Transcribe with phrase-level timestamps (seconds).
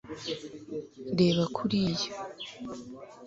[1.19, 2.09] reba kuriya